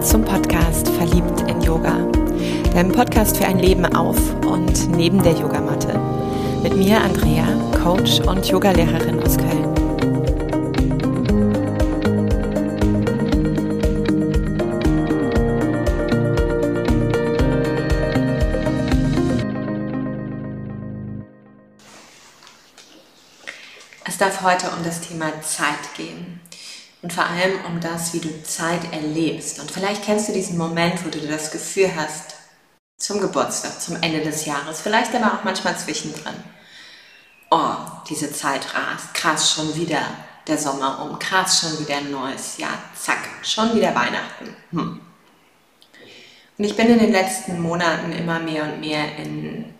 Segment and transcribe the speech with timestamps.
[0.00, 1.98] zum Podcast Verliebt in Yoga,
[2.72, 6.00] deinem Podcast für ein Leben auf und neben der Yogamatte.
[6.62, 7.46] Mit mir Andrea,
[7.82, 9.74] Coach und Yogalehrerin aus Köln.
[24.06, 26.40] Es darf heute um das Thema Zeit gehen.
[27.02, 29.58] Und vor allem um das, wie du Zeit erlebst.
[29.58, 32.34] Und vielleicht kennst du diesen Moment, wo du das Gefühl hast,
[32.98, 36.34] zum Geburtstag, zum Ende des Jahres, vielleicht aber auch manchmal zwischendrin.
[37.50, 37.74] Oh,
[38.08, 40.02] diese Zeit rast, krass, schon wieder
[40.46, 44.54] der Sommer um, krass, schon wieder ein neues Jahr, zack, schon wieder Weihnachten.
[44.70, 45.00] Hm.
[46.58, 49.74] Und ich bin in den letzten Monaten immer mehr und mehr in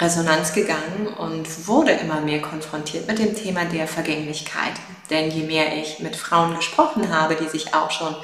[0.00, 4.74] Resonanz gegangen und wurde immer mehr konfrontiert mit dem Thema der Vergänglichkeit.
[5.10, 8.14] Denn je mehr ich mit Frauen gesprochen habe, die sich auch schon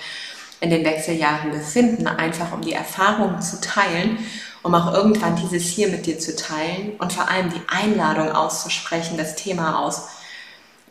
[0.60, 4.18] in den Wechseljahren befinden, einfach um die Erfahrungen zu teilen,
[4.62, 9.18] um auch irgendwann dieses hier mit dir zu teilen und vor allem die Einladung auszusprechen,
[9.18, 10.08] das Thema aus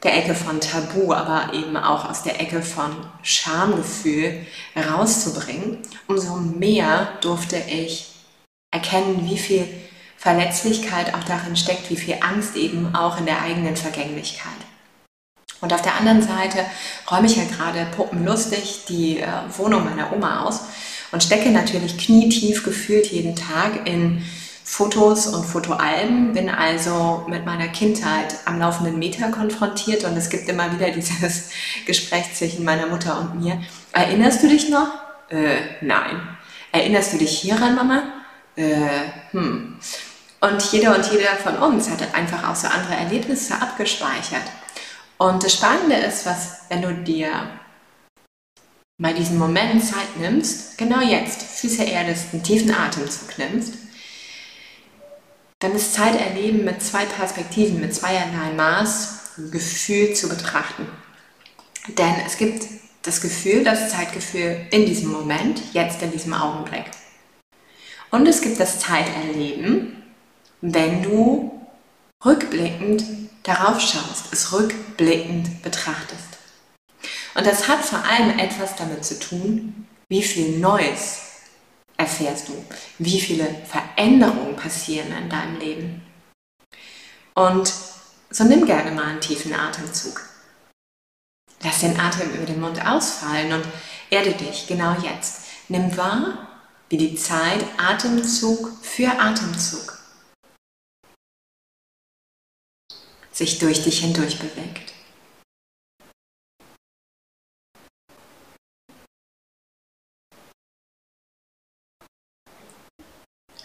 [0.03, 7.07] der Ecke von Tabu, aber eben auch aus der Ecke von Schamgefühl herauszubringen, umso mehr
[7.21, 8.11] durfte ich
[8.69, 9.67] erkennen, wie viel
[10.23, 14.53] Verletzlichkeit auch darin steckt, wie viel Angst eben auch in der eigenen Vergänglichkeit.
[15.59, 16.59] Und auf der anderen Seite
[17.11, 20.61] räume ich ja gerade puppenlustig die äh, Wohnung meiner Oma aus
[21.11, 24.23] und stecke natürlich knietief gefühlt jeden Tag in
[24.63, 30.47] Fotos und Fotoalben, bin also mit meiner Kindheit am laufenden Meter konfrontiert und es gibt
[30.47, 31.49] immer wieder dieses
[31.85, 33.61] Gespräch zwischen meiner Mutter und mir.
[33.91, 34.87] Erinnerst du dich noch?
[35.27, 36.29] Äh, nein.
[36.71, 38.03] Erinnerst du dich hieran, Mama?
[38.55, 38.87] Äh,
[39.31, 39.79] hm.
[40.43, 44.43] Und jeder und jeder von uns hat einfach auch so andere Erlebnisse abgespeichert.
[45.17, 47.29] Und das Spannende ist, was, wenn du dir
[48.97, 53.75] mal diesen Moment Zeit nimmst, genau jetzt, Füße erdest, einen tiefen Atemzug nimmst,
[55.59, 60.85] dann ist Zeit erleben mit zwei Perspektiven, mit zweierlei Maß, Gefühl zu betrachten.
[61.87, 62.67] Denn es gibt
[63.03, 66.91] das Gefühl, das Zeitgefühl in diesem Moment, jetzt in diesem Augenblick.
[68.11, 70.02] Und es gibt das Zeiterleben,
[70.65, 71.51] wenn du
[72.23, 73.03] rückblickend
[73.43, 76.37] darauf schaust, es rückblickend betrachtest.
[77.35, 81.19] Und das hat vor allem etwas damit zu tun, wie viel Neues
[81.97, 82.53] erfährst du,
[82.97, 86.01] wie viele Veränderungen passieren in deinem Leben.
[87.35, 87.73] Und
[88.29, 90.21] so nimm gerne mal einen tiefen Atemzug.
[91.61, 93.65] Lass den Atem über den Mund ausfallen und
[94.09, 95.41] erde dich genau jetzt.
[95.67, 96.47] Nimm wahr,
[96.87, 100.02] wie die Zeit Atemzug für Atemzug
[103.33, 104.93] sich durch dich hindurch bewegt.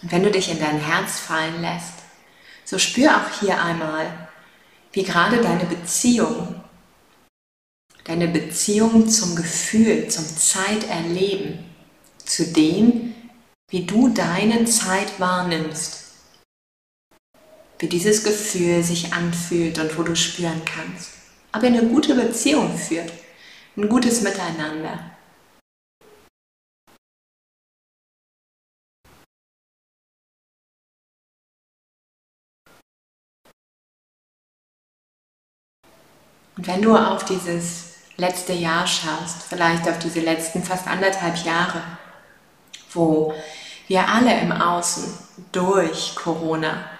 [0.01, 1.93] Und wenn du dich in dein Herz fallen lässt,
[2.65, 4.29] so spür auch hier einmal,
[4.91, 6.63] wie gerade deine Beziehung,
[8.05, 11.65] deine Beziehung zum Gefühl, zum Zeiterleben,
[12.25, 13.13] zu dem,
[13.69, 16.08] wie du deine Zeit wahrnimmst,
[17.79, 21.11] wie dieses Gefühl sich anfühlt und wo du spüren kannst.
[21.53, 23.11] Ob ihr eine gute Beziehung führt,
[23.77, 25.11] ein gutes Miteinander.
[36.57, 41.81] Und wenn du auf dieses letzte Jahr schaust, vielleicht auf diese letzten fast anderthalb Jahre,
[42.91, 43.33] wo
[43.87, 45.17] wir alle im Außen
[45.53, 46.98] durch Corona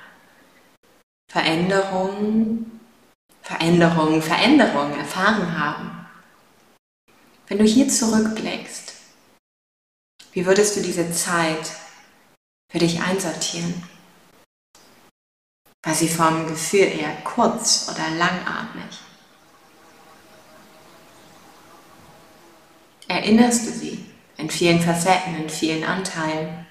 [1.30, 2.82] Veränderungen,
[3.44, 6.08] Veränderungen, Veränderungen erfahren haben.
[7.48, 8.94] Wenn du hier zurückblickst,
[10.32, 11.72] wie würdest du diese Zeit
[12.72, 13.84] für dich einsortieren?
[15.84, 19.00] War sie vom Gefühl eher kurz oder langatmig?
[23.08, 24.06] Erinnerst du sie
[24.38, 26.66] in vielen Facetten, in vielen Anteilen?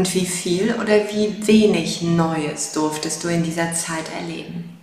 [0.00, 4.80] Und wie viel oder wie wenig Neues durftest du in dieser Zeit erleben?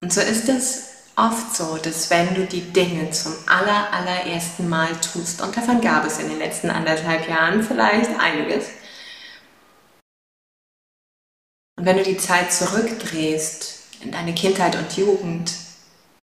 [0.00, 4.92] Und so ist es oft so, dass wenn du die Dinge zum aller, allerersten Mal
[5.00, 8.66] tust, und davon gab es in den letzten anderthalb Jahren vielleicht einiges,
[11.76, 15.52] und wenn du die Zeit zurückdrehst in deine Kindheit und Jugend,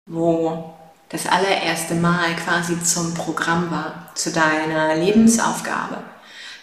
[0.07, 0.75] wo
[1.09, 6.03] das allererste Mal quasi zum Programm war, zu deiner Lebensaufgabe.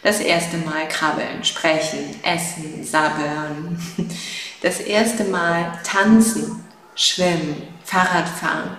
[0.03, 3.79] Das erste Mal krabbeln, sprechen, essen, sabbern.
[4.63, 6.63] Das erste Mal tanzen,
[6.93, 8.77] schwimmen, Fahrrad fahren.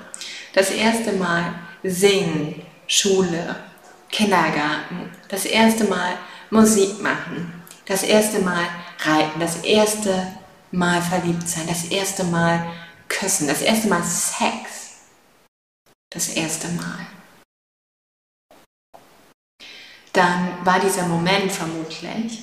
[0.53, 1.43] Das erste Mal
[1.83, 3.57] singen, Schule,
[4.09, 5.11] Kindergarten.
[5.29, 6.13] Das erste Mal
[6.51, 7.63] Musik machen.
[7.87, 8.65] Das erste Mal
[9.05, 9.41] reiten.
[9.41, 10.29] Das erste
[10.73, 11.67] Mal verliebt sein.
[11.67, 12.73] Das erste Mal
[13.09, 13.47] küssen.
[13.47, 15.03] Das erste Mal Sex.
[16.11, 17.07] Das erste Mal.
[20.13, 22.43] Dann war dieser Moment vermutlich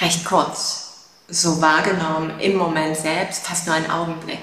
[0.00, 4.40] recht kurz, so wahrgenommen im Moment selbst, fast nur ein Augenblick.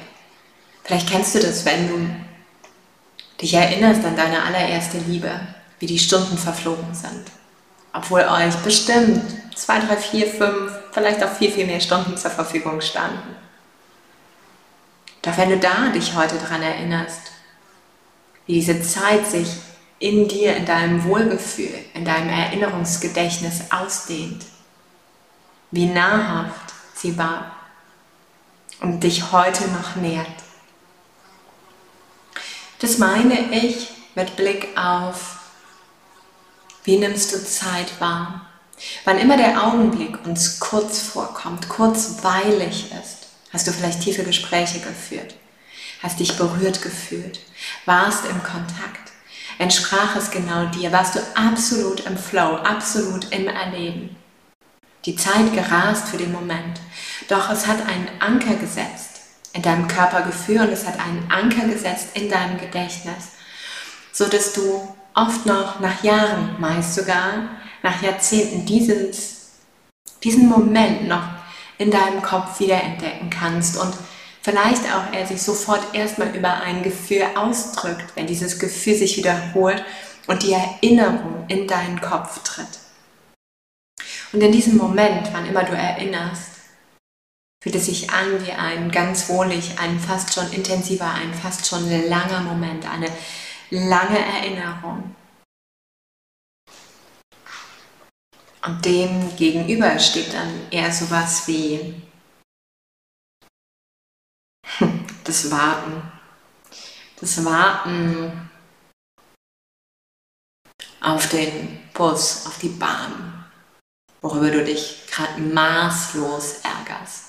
[0.83, 2.15] Vielleicht kennst du das, wenn du
[3.41, 5.39] dich erinnerst an deine allererste Liebe,
[5.79, 7.25] wie die Stunden verflogen sind.
[7.93, 9.21] Obwohl euch bestimmt
[9.55, 13.35] zwei, drei, vier, fünf, vielleicht auch viel, viel mehr Stunden zur Verfügung standen.
[15.21, 17.31] Doch wenn du da dich heute daran erinnerst,
[18.45, 19.47] wie diese Zeit sich
[19.97, 24.45] in dir, in deinem Wohlgefühl, in deinem Erinnerungsgedächtnis ausdehnt,
[25.71, 27.55] wie nahrhaft sie war
[28.81, 30.27] und dich heute noch nährt.
[32.79, 35.37] Das meine ich mit Blick auf,
[36.83, 38.44] wie nimmst du Zeit wahr?
[39.05, 45.35] Wann immer der Augenblick uns kurz vorkommt, kurzweilig ist, hast du vielleicht tiefe Gespräche geführt,
[46.01, 47.39] hast dich berührt gefühlt,
[47.85, 49.11] warst im Kontakt,
[49.59, 54.15] entsprach es genau dir, warst du absolut im Flow, absolut im Erleben.
[55.05, 56.81] Die Zeit gerast für den Moment,
[57.29, 59.21] doch es hat einen Anker gesetzt
[59.53, 63.33] in deinem Körpergefühl und es hat einen Anker gesetzt in deinem Gedächtnis,
[64.11, 67.49] so dass du oft noch nach Jahren, meist sogar
[67.85, 69.51] nach Jahrzehnten dieses,
[70.23, 71.23] diesen Moment noch
[71.77, 73.93] in deinem Kopf wiederentdecken kannst und
[74.41, 79.83] vielleicht auch er sich sofort erstmal über ein Gefühl ausdrückt, wenn dieses Gefühl sich wiederholt
[80.25, 82.79] und die Erinnerung in deinen Kopf tritt.
[84.33, 86.53] Und in diesem Moment, wann immer du erinnerst,
[87.61, 91.87] fühlt es sich an wie ein ganz wohlig, ein fast schon intensiver, ein fast schon
[92.09, 93.09] langer Moment, eine
[93.69, 95.15] lange Erinnerung.
[98.65, 102.01] Und dem gegenüber steht dann eher sowas wie
[105.23, 106.11] das Warten.
[107.19, 108.49] Das Warten
[111.01, 113.45] auf den Bus, auf die Bahn,
[114.21, 117.25] worüber du dich gerade maßlos ärgerst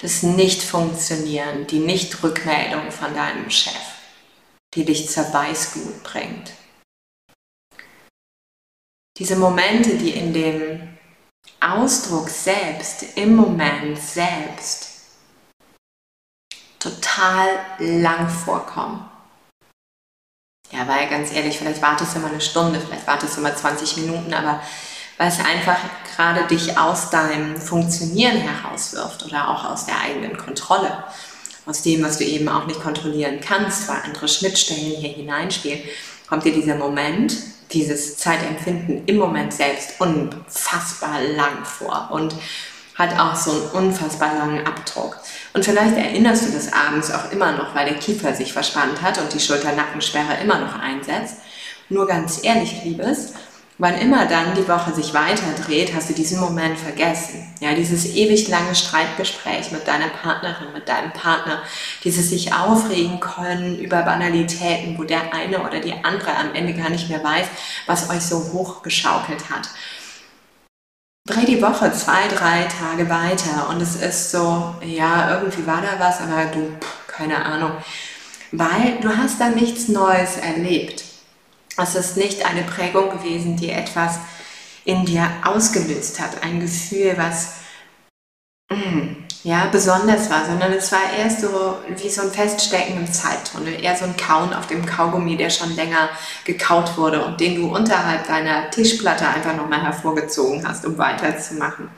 [0.00, 3.74] das Nicht-Funktionieren, die Nicht-Rückmeldung von deinem Chef,
[4.74, 6.52] die dich zur Weißglut bringt.
[9.18, 10.88] Diese Momente, die in dem
[11.60, 14.90] Ausdruck selbst, im Moment selbst,
[16.78, 17.48] total
[17.78, 19.08] lang vorkommen.
[20.70, 23.96] Ja, weil ganz ehrlich, vielleicht wartest du mal eine Stunde, vielleicht wartest du mal 20
[23.98, 24.62] Minuten, aber
[25.16, 25.78] weil es einfach
[26.14, 31.04] gerade dich aus deinem Funktionieren herauswirft oder auch aus der eigenen Kontrolle,
[31.66, 35.80] aus dem, was du eben auch nicht kontrollieren kannst, weil andere Schnittstellen hier hineinspielen,
[36.28, 37.36] kommt dir dieser Moment,
[37.72, 42.34] dieses Zeitempfinden im Moment selbst unfassbar lang vor und
[42.94, 45.18] hat auch so einen unfassbar langen Abdruck.
[45.54, 49.18] Und vielleicht erinnerst du das abends auch immer noch, weil der Kiefer sich verspannt hat
[49.18, 51.36] und die Schulternackensperre immer noch einsetzt.
[51.88, 53.34] Nur ganz ehrlich, Liebes,
[53.80, 57.46] Wann immer dann die Woche sich weiterdreht, hast du diesen Moment vergessen.
[57.60, 61.62] Ja, dieses ewig lange Streitgespräch mit deiner Partnerin, mit deinem Partner,
[62.02, 66.90] dieses sich aufregen können über Banalitäten, wo der eine oder die andere am Ende gar
[66.90, 67.46] nicht mehr weiß,
[67.86, 69.68] was euch so hochgeschaukelt hat.
[71.28, 76.00] Dreh die Woche zwei, drei Tage weiter und es ist so, ja, irgendwie war da
[76.04, 77.72] was, aber du, keine Ahnung.
[78.50, 81.07] Weil du hast da nichts Neues erlebt.
[81.80, 84.18] Es ist nicht eine Prägung gewesen, die etwas
[84.84, 87.54] in dir ausgelöst hat, ein Gefühl, was
[88.70, 93.82] mm, ja, besonders war, sondern es war eher so wie so ein Feststecken im Zeittunnel,
[93.82, 96.08] eher so ein Kauen auf dem Kaugummi, der schon länger
[96.44, 101.90] gekaut wurde und den du unterhalb deiner Tischplatte einfach nochmal hervorgezogen hast, um weiterzumachen.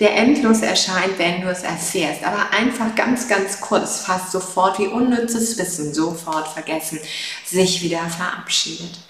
[0.00, 4.86] Der endlos erscheint, wenn du es erfährst, aber einfach ganz, ganz kurz, fast sofort wie
[4.86, 7.00] unnützes Wissen, sofort vergessen,
[7.44, 9.00] sich wieder verabschiedet.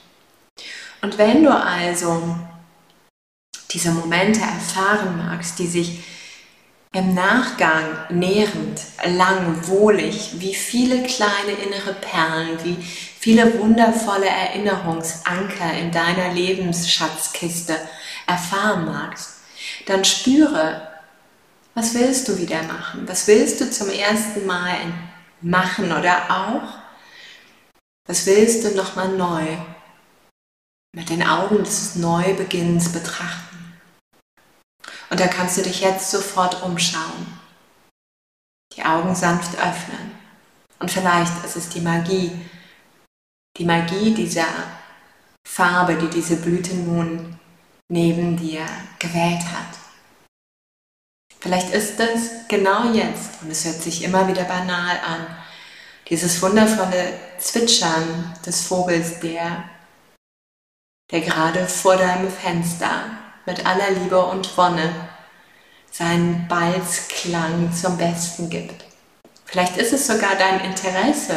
[1.02, 2.36] Und wenn du also
[3.70, 6.00] diese Momente erfahren magst, die sich
[6.94, 15.92] im Nachgang nährend, lang, wohlig, wie viele kleine innere Perlen, wie viele wundervolle Erinnerungsanker in
[15.92, 17.76] deiner Lebensschatzkiste
[18.26, 19.37] erfahren magst,
[19.88, 20.86] dann spüre,
[21.74, 23.08] was willst du wieder machen?
[23.08, 24.76] Was willst du zum ersten Mal
[25.40, 26.78] machen oder auch,
[28.06, 29.56] was willst du nochmal neu
[30.94, 33.78] mit den Augen des Neubeginns betrachten?
[35.10, 37.38] Und da kannst du dich jetzt sofort umschauen,
[38.76, 40.12] die Augen sanft öffnen.
[40.80, 42.30] Und vielleicht ist es die Magie,
[43.56, 44.46] die Magie dieser
[45.46, 47.37] Farbe, die diese Blüte nun
[47.88, 48.66] neben dir
[48.98, 49.78] gewählt hat.
[51.40, 55.26] Vielleicht ist es genau jetzt, und es hört sich immer wieder banal an,
[56.08, 59.64] dieses wundervolle Zwitschern des Vogels, der,
[61.10, 63.04] der gerade vor deinem Fenster
[63.46, 64.92] mit aller Liebe und Wonne
[65.90, 68.84] seinen Balzklang zum Besten gibt.
[69.44, 71.36] Vielleicht ist es sogar dein Interesse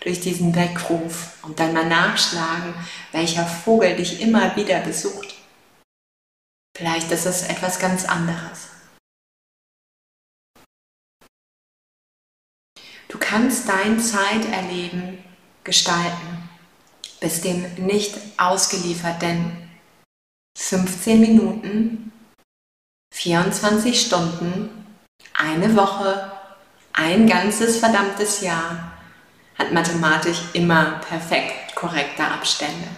[0.00, 2.74] durch diesen Weckruf und dann mal nachschlagen,
[3.12, 5.33] welcher Vogel dich immer wieder besucht.
[6.76, 8.68] Vielleicht ist es etwas ganz anderes.
[13.08, 15.22] Du kannst dein Zeiterleben
[15.62, 16.48] gestalten,
[17.20, 19.70] bist dem nicht ausgeliefert, denn
[20.58, 22.12] 15 Minuten,
[23.14, 24.84] 24 Stunden,
[25.32, 26.32] eine Woche,
[26.92, 28.92] ein ganzes verdammtes Jahr
[29.56, 32.88] hat mathematisch immer perfekt korrekte Abstände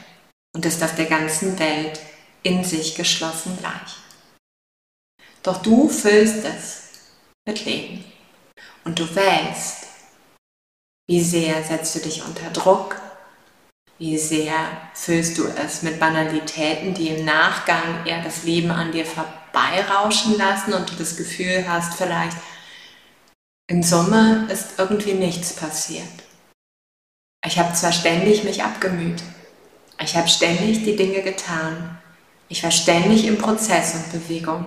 [0.54, 2.00] und ist auf der ganzen Welt
[2.42, 3.96] in sich geschlossen gleich.
[5.42, 6.90] Doch du füllst es
[7.46, 8.04] mit Leben
[8.84, 9.86] und du wählst,
[11.08, 13.00] wie sehr setzt du dich unter Druck?
[13.98, 14.54] Wie sehr
[14.92, 20.74] füllst du es mit Banalitäten, die im Nachgang eher das Leben an dir vorbeirauschen lassen
[20.74, 22.36] und du das Gefühl hast, vielleicht
[23.68, 26.08] in Summe ist irgendwie nichts passiert.
[27.44, 29.22] Ich habe zwar ständig mich abgemüht,
[30.00, 31.95] ich habe ständig die Dinge getan,
[32.48, 34.64] ich war ständig im Prozess und Bewegung,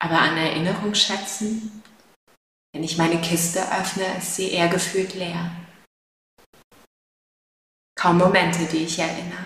[0.00, 1.82] aber an Erinnerung schätzen
[2.72, 5.50] wenn ich meine Kiste öffne, ist sie eher gefühlt leer.
[7.98, 9.44] Kaum Momente, die ich erinnere.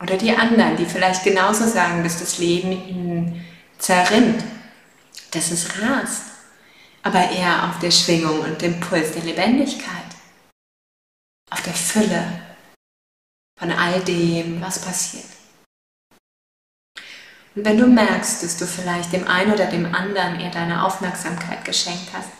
[0.00, 3.44] Oder die anderen, die vielleicht genauso sagen, dass das Leben ihnen
[3.78, 4.42] zerrinnt,
[5.32, 6.30] dass es rast,
[7.02, 10.16] aber eher auf der Schwingung und dem Puls der Lebendigkeit,
[11.50, 12.49] auf der Fülle
[13.60, 15.26] von all dem, was passiert.
[17.54, 21.64] Und wenn du merkst, dass du vielleicht dem einen oder dem anderen eher deine Aufmerksamkeit
[21.64, 22.30] geschenkt hast,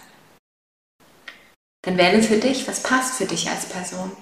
[1.82, 4.16] dann wähle für dich, was passt für dich als Person.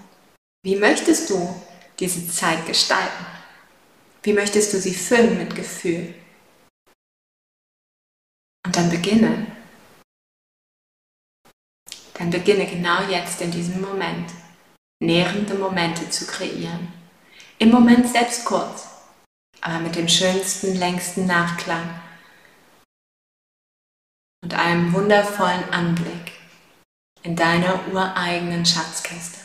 [0.65, 1.63] Wie möchtest du
[2.01, 3.27] diese Zeit gestalten?
[4.25, 6.15] Wie möchtest du sie füllen mit Gefühl?
[8.67, 9.47] Und dann beginne.
[12.15, 14.31] Dann beginne genau jetzt in diesem Moment
[15.01, 16.93] nährende Momente zu kreieren.
[17.59, 18.89] Im Moment selbst kurz
[19.61, 22.01] aber mit dem schönsten, längsten Nachklang
[24.43, 26.33] und einem wundervollen Anblick
[27.23, 29.39] in deiner ureigenen Schatzkiste.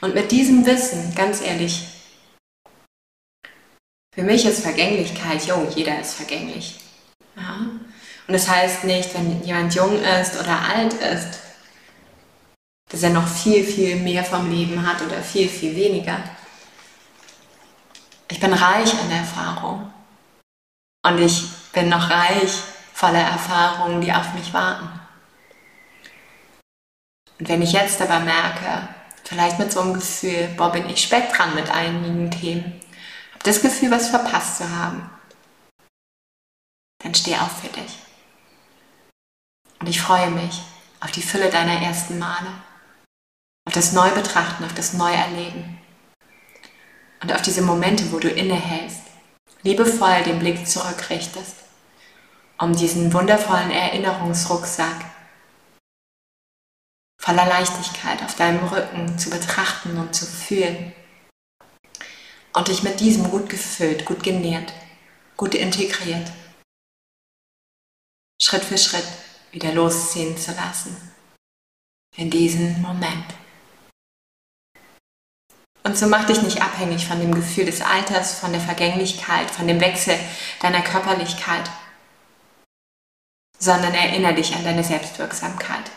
[0.00, 1.88] Und mit diesem Wissen, ganz ehrlich,
[4.14, 6.78] für mich ist Vergänglichkeit, jo, jeder ist vergänglich.
[7.36, 7.56] Ja?
[8.26, 11.40] Und das heißt nicht, wenn jemand jung ist oder alt ist,
[12.94, 16.16] dass er noch viel, viel mehr vom Leben hat oder viel, viel weniger.
[18.30, 19.92] Ich bin reich an Erfahrung.
[21.04, 22.52] Und ich bin noch reich
[22.92, 24.88] voller Erfahrungen, die auf mich warten.
[27.40, 28.88] Und wenn ich jetzt aber merke,
[29.24, 32.80] vielleicht mit so einem Gefühl, boah, bin ich spät dran mit einigen Themen,
[33.32, 35.10] habe das Gefühl, was verpasst zu haben,
[37.02, 37.98] dann steh auf für dich.
[39.80, 40.62] Und ich freue mich
[41.00, 42.52] auf die Fülle deiner ersten Male,
[43.66, 45.78] auf das Neubetrachten, auf das Neuerleben
[47.22, 49.00] und auf diese Momente, wo du innehältst,
[49.62, 51.56] liebevoll den Blick zurückrichtest,
[52.58, 55.06] um diesen wundervollen Erinnerungsrucksack
[57.18, 60.92] voller Leichtigkeit auf deinem Rücken zu betrachten und zu fühlen.
[62.52, 64.72] Und dich mit diesem gut gefüllt, gut genährt,
[65.36, 66.30] gut integriert,
[68.40, 69.08] Schritt für Schritt
[69.52, 70.94] wieder losziehen zu lassen.
[72.16, 73.24] In diesen Moment.
[75.86, 79.66] Und so mach dich nicht abhängig von dem Gefühl des Alters, von der Vergänglichkeit, von
[79.66, 80.18] dem Wechsel
[80.60, 81.70] deiner Körperlichkeit,
[83.58, 85.90] sondern erinnere dich an deine Selbstwirksamkeit,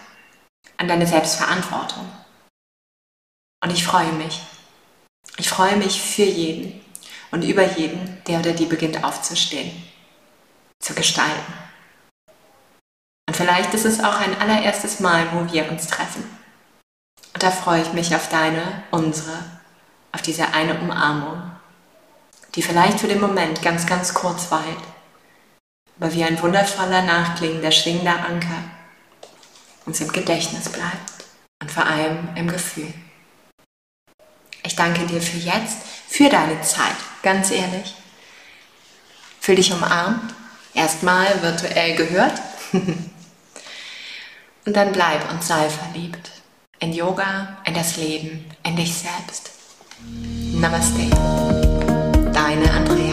[0.77, 2.11] an deine Selbstverantwortung.
[3.63, 4.41] Und ich freue mich.
[5.37, 6.83] Ich freue mich für jeden
[7.31, 9.71] und über jeden, der oder die beginnt aufzustehen,
[10.79, 11.53] zu gestalten.
[13.27, 16.23] Und vielleicht ist es auch ein allererstes Mal, wo wir uns treffen.
[17.33, 19.56] Und da freue ich mich auf deine, unsere
[20.17, 21.43] auf diese eine Umarmung,
[22.55, 24.81] die vielleicht für den Moment ganz, ganz kurz weilt,
[25.99, 28.63] aber wie ein wundervoller, nachklingender, schwingender Anker
[29.85, 31.25] uns im Gedächtnis bleibt
[31.61, 32.91] und vor allem im Gefühl.
[34.63, 37.93] Ich danke dir für jetzt, für deine Zeit, ganz ehrlich.
[39.39, 40.33] Fühl dich umarmt,
[40.73, 42.41] erstmal virtuell gehört.
[42.73, 43.03] und
[44.65, 46.31] dann bleib und sei verliebt.
[46.79, 49.46] In Yoga, in das Leben, in dich selbst.
[49.99, 51.09] Namaste.
[52.31, 53.06] Deine Andrea.